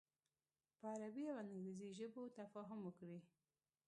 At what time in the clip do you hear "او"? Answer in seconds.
1.31-1.37